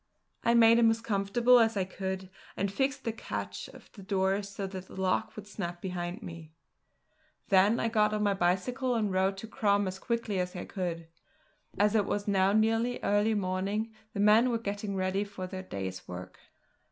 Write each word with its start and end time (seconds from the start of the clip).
I 0.43 0.55
made 0.55 0.79
him 0.79 0.89
as 0.89 0.99
comfortable 0.99 1.59
as 1.59 1.77
I 1.77 1.83
could, 1.83 2.31
and 2.57 2.71
fixed 2.71 3.03
the 3.03 3.11
catch 3.11 3.67
of 3.69 3.91
the 3.91 4.01
door 4.01 4.41
so 4.41 4.65
that 4.65 4.87
the 4.87 4.99
lock 4.99 5.35
would 5.35 5.45
snap 5.45 5.79
behind 5.79 6.23
me. 6.23 6.51
Then 7.49 7.79
I 7.79 7.87
got 7.87 8.11
on 8.11 8.23
my 8.23 8.33
bicycle 8.33 8.95
and 8.95 9.11
rode 9.11 9.37
to 9.37 9.47
Crom 9.47 9.87
as 9.87 9.99
quickly 9.99 10.39
as 10.39 10.55
I 10.55 10.65
could. 10.65 11.05
As 11.77 11.93
it 11.93 12.07
was 12.07 12.27
now 12.27 12.51
nearly 12.51 12.97
early 13.03 13.35
morning 13.35 13.93
the 14.13 14.19
men 14.19 14.49
were 14.49 14.57
getting 14.57 14.95
ready 14.95 15.23
for 15.23 15.45
their 15.45 15.61
day's 15.61 16.07
work. 16.07 16.39